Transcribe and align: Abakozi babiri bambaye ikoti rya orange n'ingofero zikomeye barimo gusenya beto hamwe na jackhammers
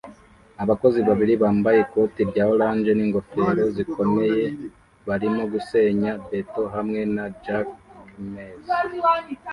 Abakozi 0.63 0.99
babiri 1.07 1.33
bambaye 1.43 1.79
ikoti 1.85 2.21
rya 2.29 2.43
orange 2.53 2.91
n'ingofero 2.93 3.63
zikomeye 3.75 4.41
barimo 5.07 5.43
gusenya 5.53 6.11
beto 6.29 6.63
hamwe 6.73 7.01
na 7.15 7.25
jackhammers 7.43 8.65